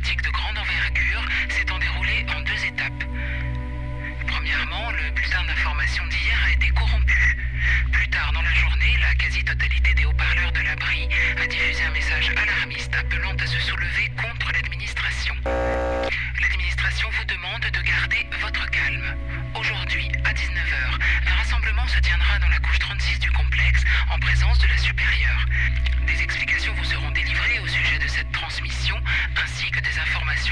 [0.00, 3.04] de grande envergure s'étant déroulée en deux étapes.
[4.26, 7.36] Premièrement, le bulletin d'information d'hier a été corrompu.
[7.92, 11.08] Plus tard dans la journée, la quasi-totalité des haut-parleurs de l'abri
[11.42, 15.34] a diffusé un message alarmiste appelant à se soulever contre l'administration.
[16.40, 18.81] L'administration vous demande de garder votre calme.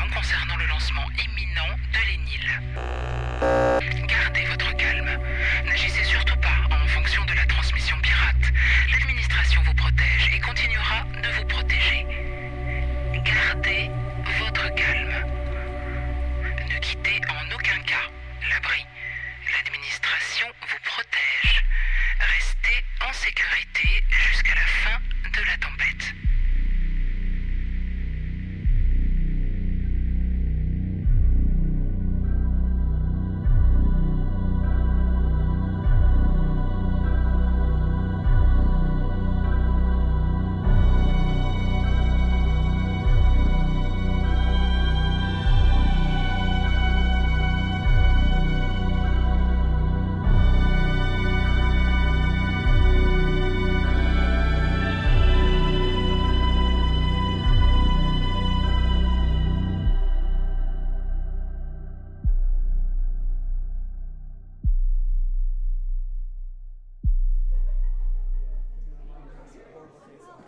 [0.08, 3.09] Concernant le lancement imminent de l'ENIL.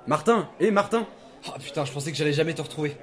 [0.07, 1.07] Martin Hé Martin
[1.47, 2.97] Ah putain, je pensais que j'allais jamais te retrouver.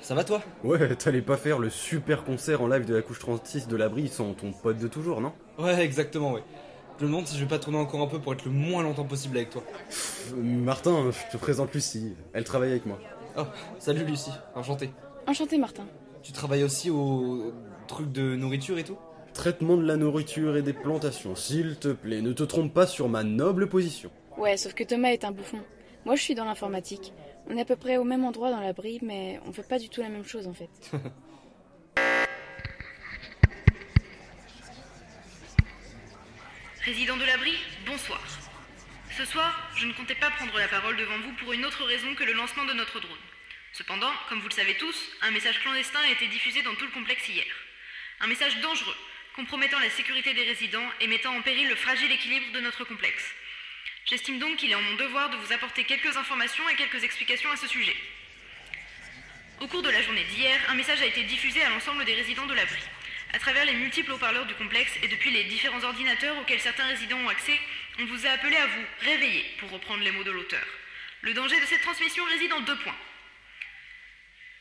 [0.00, 0.42] Ça va toi?
[0.64, 4.08] Ouais, t'allais pas faire le super concert en live de la couche 36 de l'abri
[4.08, 5.32] sans ton pote de toujours, non?
[5.58, 6.42] Ouais, exactement, ouais.
[6.98, 8.82] Je me demande si je vais pas tourner encore un peu pour être le moins
[8.82, 9.62] longtemps possible avec toi.
[10.34, 12.14] Martin, je te présente Lucie.
[12.32, 12.98] Elle travaille avec moi.
[13.36, 13.42] Oh,
[13.78, 14.90] salut Lucie, enchanté.
[15.26, 15.84] Enchanté, Martin.
[16.22, 17.52] Tu travailles aussi au
[17.86, 18.98] truc de nourriture et tout?
[19.34, 23.08] Traitement de la nourriture et des plantations, s'il te plaît, ne te trompe pas sur
[23.08, 24.10] ma noble position.
[24.36, 25.58] Ouais, sauf que Thomas est un bouffon.
[26.06, 27.12] Moi, je suis dans l'informatique.
[27.46, 29.90] On est à peu près au même endroit dans l'abri, mais on fait pas du
[29.90, 30.70] tout la même chose en fait.
[36.84, 37.52] Résident de l'abri,
[37.84, 38.20] bonsoir.
[39.16, 42.14] Ce soir, je ne comptais pas prendre la parole devant vous pour une autre raison
[42.14, 43.18] que le lancement de notre drone.
[43.74, 46.92] Cependant, comme vous le savez tous, un message clandestin a été diffusé dans tout le
[46.92, 47.44] complexe hier.
[48.20, 48.96] Un message dangereux,
[49.36, 53.34] compromettant la sécurité des résidents et mettant en péril le fragile équilibre de notre complexe.
[54.10, 57.48] J'estime donc qu'il est en mon devoir de vous apporter quelques informations et quelques explications
[57.52, 57.94] à ce sujet.
[59.60, 62.46] Au cours de la journée d'hier, un message a été diffusé à l'ensemble des résidents
[62.46, 62.82] de l'abri.
[63.32, 67.20] À travers les multiples haut-parleurs du complexe et depuis les différents ordinateurs auxquels certains résidents
[67.20, 67.56] ont accès,
[68.00, 70.66] on vous a appelé à vous réveiller, pour reprendre les mots de l'auteur.
[71.20, 72.98] Le danger de cette transmission réside en deux points.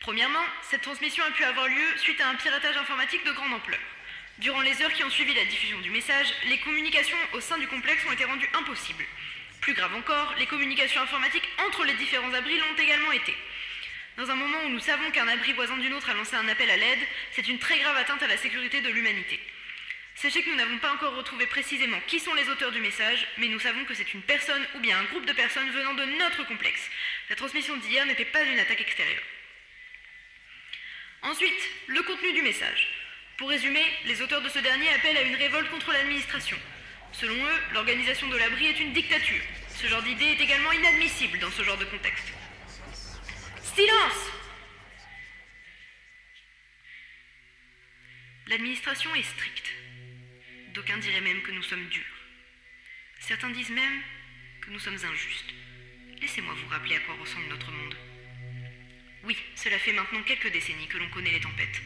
[0.01, 3.79] Premièrement, cette transmission a pu avoir lieu suite à un piratage informatique de grande ampleur.
[4.37, 7.67] Durant les heures qui ont suivi la diffusion du message, les communications au sein du
[7.67, 9.05] complexe ont été rendues impossibles.
[9.61, 13.35] Plus grave encore, les communications informatiques entre les différents abris l'ont également été.
[14.17, 16.69] Dans un moment où nous savons qu'un abri voisin d'une autre a lancé un appel
[16.69, 16.99] à l'aide,
[17.31, 19.39] c'est une très grave atteinte à la sécurité de l'humanité.
[20.15, 23.47] Sachez que nous n'avons pas encore retrouvé précisément qui sont les auteurs du message, mais
[23.47, 26.45] nous savons que c'est une personne ou bien un groupe de personnes venant de notre
[26.45, 26.89] complexe.
[27.29, 29.23] La transmission d'hier n'était pas une attaque extérieure.
[31.21, 32.87] Ensuite, le contenu du message.
[33.37, 36.57] Pour résumer, les auteurs de ce dernier appellent à une révolte contre l'administration.
[37.13, 39.41] Selon eux, l'organisation de l'abri est une dictature.
[39.75, 42.33] Ce genre d'idée est également inadmissible dans ce genre de contexte.
[43.75, 44.31] Silence
[48.47, 49.71] L'administration est stricte.
[50.73, 52.03] D'aucuns diraient même que nous sommes durs.
[53.19, 54.01] Certains disent même
[54.61, 55.53] que nous sommes injustes.
[56.19, 57.95] Laissez-moi vous rappeler à quoi ressemble notre monde.
[59.23, 61.81] Oui, cela fait maintenant quelques décennies que l'on connaît les tempêtes.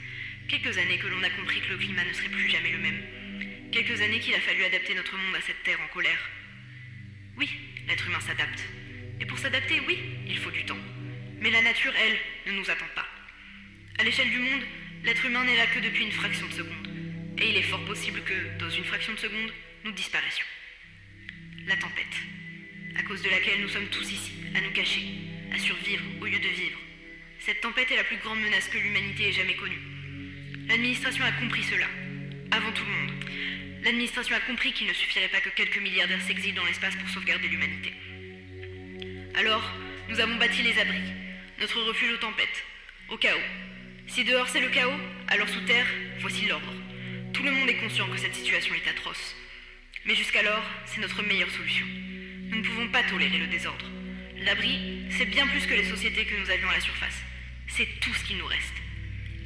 [0.47, 3.22] Quelques années que l'on a compris que le climat ne serait plus jamais le même.
[3.73, 6.29] Quelques années qu'il a fallu adapter notre monde à cette terre en colère.
[7.35, 7.49] Oui,
[7.87, 8.63] l'être humain s'adapte.
[9.19, 9.97] Et pour s'adapter, oui,
[10.27, 10.77] il faut du temps.
[11.39, 13.07] Mais la nature, elle, ne nous attend pas.
[13.97, 14.61] À l'échelle du monde,
[15.03, 16.87] l'être humain n'est là que depuis une fraction de seconde.
[17.39, 19.51] Et il est fort possible que, dans une fraction de seconde,
[19.85, 20.45] nous disparaissions.
[21.65, 22.17] La tempête,
[22.95, 25.01] à cause de laquelle nous sommes tous ici, à nous cacher,
[25.51, 26.79] à survivre au lieu de vivre.
[27.39, 29.81] Cette tempête est la plus grande menace que l'humanité ait jamais connue.
[30.67, 31.87] L'administration a compris cela,
[32.51, 33.13] avant tout le monde.
[33.83, 37.49] L'administration a compris qu'il ne suffirait pas que quelques milliardaires s'exilent dans l'espace pour sauvegarder
[37.49, 37.91] l'humanité.
[39.35, 39.69] Alors,
[40.07, 41.11] nous avons bâti les abris,
[41.59, 42.63] notre refuge aux tempêtes,
[43.09, 43.39] au chaos.
[44.07, 44.97] Si dehors c'est le chaos,
[45.27, 45.87] alors sous terre,
[46.19, 46.73] voici l'ordre.
[47.33, 49.35] Tout le monde est conscient que cette situation est atroce.
[50.05, 51.85] Mais jusqu'alors, c'est notre meilleure solution.
[52.49, 53.85] Nous ne pouvons pas tolérer le désordre.
[54.37, 57.21] L'abri, c'est bien plus que les sociétés que nous avions à la surface.
[57.67, 58.75] C'est tout ce qui nous reste.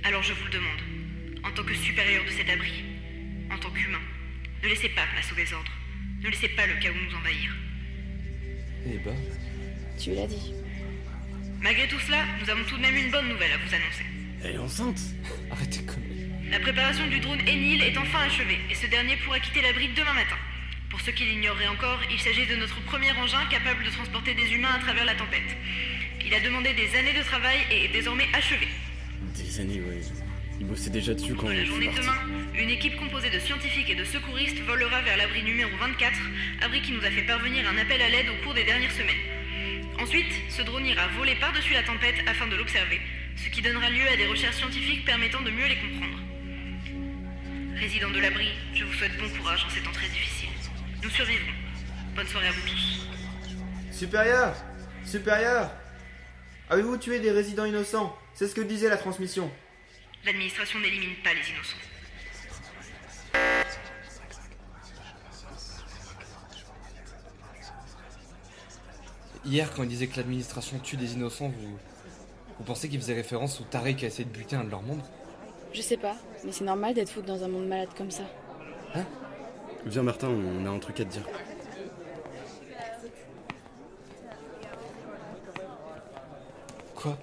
[0.04, 0.82] Alors je vous le demande,
[1.44, 2.84] en tant que supérieur de cet abri,
[3.50, 4.02] en tant qu'humain,
[4.64, 5.72] ne laissez pas place au désordre.
[6.22, 7.56] Ne laissez pas le chaos nous envahir.
[8.86, 9.16] Eh ben,
[10.00, 10.54] Tu l'as dit.
[11.62, 14.06] Malgré tout cela, nous avons tout de même une bonne nouvelle à vous annoncer.
[14.44, 15.00] Elle est enceinte
[15.52, 16.04] Arrêtez comme.
[16.50, 20.14] La préparation du drone Enil est enfin achevée et ce dernier pourra quitter l'abri demain
[20.14, 20.38] matin.
[20.90, 24.54] Pour ceux qui l'ignoreraient encore, il s'agit de notre premier engin capable de transporter des
[24.54, 25.58] humains à travers la tempête.
[26.26, 28.68] Il a demandé des années de travail et est désormais achevé.
[29.36, 30.02] Des années, ouais.
[30.60, 32.08] Il bossait déjà dessus quand la je suis journée de parti.
[32.08, 36.14] demain, une équipe composée de scientifiques et de secouristes volera vers l'abri numéro 24,
[36.62, 39.22] abri qui nous a fait parvenir un appel à l'aide au cours des dernières semaines.
[40.00, 43.00] Ensuite, ce drone ira voler par-dessus la tempête afin de l'observer,
[43.36, 46.18] ce qui donnera lieu à des recherches scientifiques permettant de mieux les comprendre.
[47.76, 50.50] Résidents de l'abri, je vous souhaite bon courage en ces temps très difficiles.
[51.04, 51.54] Nous survivrons.
[52.16, 53.08] Bonne soirée à vous tous.
[53.92, 54.56] Supérieur
[55.06, 55.70] Supérieur
[56.70, 58.18] Avez-vous tué des résidents innocents?
[58.34, 59.52] C'est ce que disait la transmission.
[60.26, 61.78] L'administration n'élimine pas les innocents.
[69.46, 71.78] Hier, quand il disait que l'administration tue des innocents, vous.
[72.58, 74.82] Vous pensez qu'il faisait référence au taré qui a essayé de buter un de leurs
[74.82, 75.06] membres?
[75.74, 78.24] Je sais pas, mais c'est normal d'être fou dans un monde malade comme ça.
[79.86, 81.24] Viens Martin, on a un truc à te dire.
[86.96, 87.18] Quoi?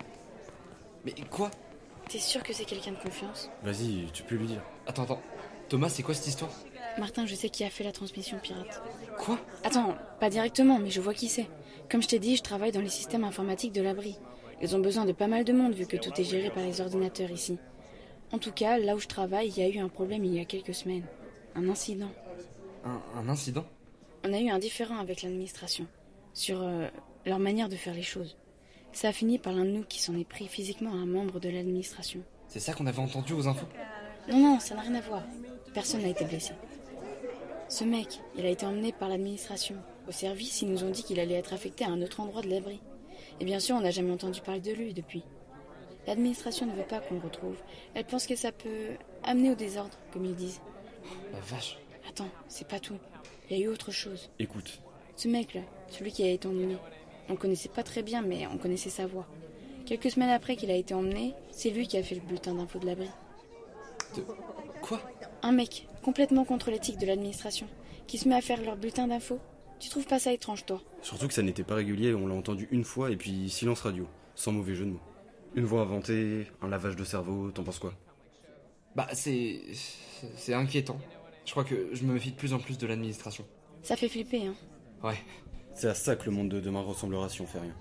[1.04, 1.50] Mais quoi?
[2.14, 3.50] T'es sûr que c'est quelqu'un de confiance?
[3.64, 4.62] Vas-y, tu peux lui dire.
[4.86, 5.20] Attends, attends.
[5.68, 6.52] Thomas, c'est quoi cette histoire?
[6.96, 8.80] Martin, je sais qui a fait la transmission pirate.
[9.18, 9.36] Quoi?
[9.64, 11.48] Attends, pas directement, mais je vois qui c'est.
[11.90, 14.16] Comme je t'ai dit, je travaille dans les systèmes informatiques de l'abri.
[14.62, 16.80] Ils ont besoin de pas mal de monde vu que tout est géré par les
[16.80, 17.58] ordinateurs ici.
[18.30, 20.40] En tout cas, là où je travaille, il y a eu un problème il y
[20.40, 21.06] a quelques semaines.
[21.56, 22.12] Un incident.
[22.84, 23.66] un, un incident?
[24.22, 25.88] On a eu un différend avec l'administration
[26.32, 26.86] sur euh,
[27.26, 28.36] leur manière de faire les choses.
[28.94, 31.40] Ça a fini par l'un de nous qui s'en est pris physiquement à un membre
[31.40, 32.20] de l'administration.
[32.48, 33.66] C'est ça qu'on avait entendu aux infos?
[34.28, 35.22] Non, non, ça n'a rien à voir.
[35.74, 36.52] Personne n'a été blessé.
[37.68, 39.74] Ce mec, il a été emmené par l'administration.
[40.08, 42.48] Au service, ils nous ont dit qu'il allait être affecté à un autre endroit de
[42.48, 42.80] l'abri.
[43.40, 45.24] Et bien sûr, on n'a jamais entendu parler de lui depuis.
[46.06, 47.56] L'administration ne veut pas qu'on le retrouve.
[47.94, 48.90] Elle pense que ça peut
[49.24, 50.60] amener au désordre, comme ils disent.
[51.32, 51.78] La vache.
[52.08, 52.98] Attends, c'est pas tout.
[53.50, 54.30] Il y a eu autre chose.
[54.38, 54.78] Écoute,
[55.16, 56.76] Ce mec-là, celui qui a été emmené,
[57.28, 59.26] on le connaissait pas très bien, mais on connaissait sa voix.
[59.86, 62.78] Quelques semaines après qu'il a été emmené, c'est lui qui a fait le bulletin d'info
[62.78, 63.08] de l'abri.
[64.82, 65.00] Quoi?
[65.42, 67.66] Un mec, complètement contre l'éthique de l'administration,
[68.06, 69.38] qui se met à faire leur bulletin d'info.
[69.80, 70.80] Tu trouves pas ça étrange, toi?
[71.02, 74.06] Surtout que ça n'était pas régulier, on l'a entendu une fois et puis silence radio,
[74.34, 75.00] sans mauvais jeu de mots.
[75.54, 77.94] Une voix inventée, un lavage de cerveau, t'en penses quoi?
[78.96, 79.60] Bah, c'est.
[80.36, 80.98] C'est inquiétant.
[81.44, 83.44] Je crois que je me méfie de plus en plus de l'administration.
[83.82, 84.54] Ça fait flipper, hein
[85.02, 85.18] Ouais.
[85.74, 87.74] C'est à ça que le monde de demain ressemblera si on fait rien.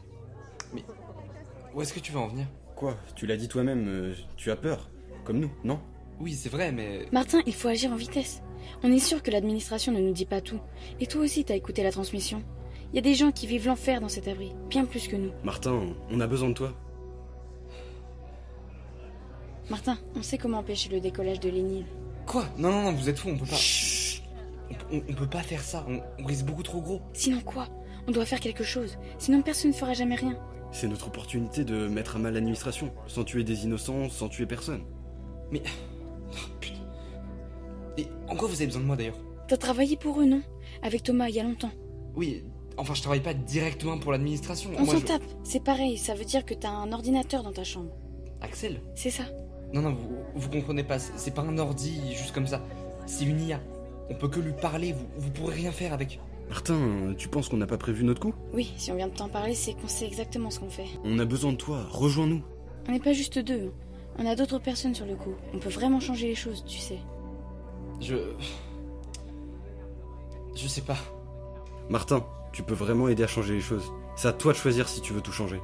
[1.73, 2.45] Où est-ce que tu veux en venir?
[2.75, 2.97] Quoi?
[3.15, 4.89] Tu l'as dit toi-même, euh, tu as peur
[5.23, 5.79] Comme nous, non?
[6.19, 7.05] Oui, c'est vrai, mais.
[7.11, 8.41] Martin, il faut agir en vitesse.
[8.83, 10.59] On est sûr que l'administration ne nous dit pas tout.
[10.99, 12.43] Et toi aussi, t'as écouté la transmission.
[12.91, 15.31] Il y a des gens qui vivent l'enfer dans cet abri, bien plus que nous.
[15.43, 16.73] Martin, on a besoin de toi.
[19.69, 21.85] Martin, on sait comment empêcher le décollage de l'Énil.
[22.25, 22.45] Quoi?
[22.57, 23.57] Non, non, non, vous êtes fous, on peut pas.
[24.91, 27.01] On, on- on peut pas faire ça, on, on risque beaucoup trop gros.
[27.13, 27.67] Sinon quoi?
[28.07, 28.97] On doit faire quelque chose.
[29.17, 30.37] Sinon personne ne fera jamais rien.
[30.71, 34.83] C'est notre opportunité de mettre à mal l'administration, sans tuer des innocents, sans tuer personne.
[35.51, 35.61] Mais.
[36.31, 36.79] Oh, putain.
[37.97, 39.17] Et en quoi vous avez besoin de moi d'ailleurs?
[39.47, 40.41] T'as travaillé pour eux, non?
[40.81, 41.69] Avec Thomas il y a longtemps.
[42.15, 42.43] Oui,
[42.77, 44.71] enfin, je travaille pas directement pour l'administration.
[44.77, 45.21] On s'en je- tape.
[45.43, 47.91] C'est pareil, ça veut dire que t'as un ordinateur dans ta chambre.
[48.41, 48.81] Axel?
[48.95, 49.23] C'est ça.
[49.73, 52.61] Non, non, vous, vous comprenez pas, c'est c'est pas un ordi juste comme ça.
[53.05, 53.59] C'est une IA.
[54.09, 56.19] On peut que lui parler, vous, vous pourrez rien faire avec.
[56.49, 59.29] Martin, tu penses qu'on n'a pas prévu notre coup Oui, si on vient de t'en
[59.29, 60.85] parler, c'est qu'on sait exactement ce qu'on fait.
[61.03, 62.41] On a besoin de toi, rejoins-nous.
[62.87, 63.67] On n'est pas juste deux.
[63.69, 64.19] hein.
[64.19, 65.33] On a d'autres personnes sur le coup.
[65.53, 66.99] On peut vraiment changer les choses, tu sais.
[67.99, 68.15] Je.
[70.55, 70.97] Je sais pas.
[71.89, 73.91] Martin, tu peux vraiment aider à changer les choses.
[74.15, 75.59] C'est à toi de choisir si tu veux tout changer.